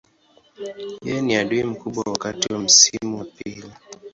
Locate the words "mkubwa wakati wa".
1.63-2.59